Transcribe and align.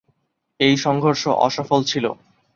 এই 0.59 0.75
সংঘর্ষ 0.77 1.23
অসফল 1.39 1.81
ছিল। 1.83 2.05